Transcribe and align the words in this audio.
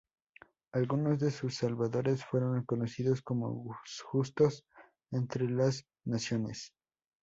Algunos 0.71 1.19
de 1.19 1.29
sus 1.29 1.53
salvadores 1.57 2.25
fueron 2.25 2.55
reconocidos 2.55 3.21
como 3.21 3.77
"Justos 4.09 4.65
entre 5.11 5.47
las 5.47 5.85
Naciones". 6.05 6.73